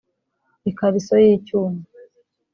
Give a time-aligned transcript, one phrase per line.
[0.69, 1.81] Ikariso y’icyuma